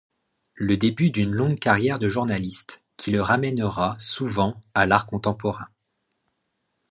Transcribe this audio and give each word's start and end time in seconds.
Le 0.55 0.77
début 0.77 1.11
d'une 1.11 1.31
longue 1.31 1.59
carrière 1.59 1.99
de 1.99 2.09
journaliste, 2.09 2.83
qui 2.97 3.11
le 3.11 3.21
ramènera 3.21 3.95
souvent 3.99 4.59
à 4.73 4.87
l'art 4.87 5.05
contemporain. 5.05 5.67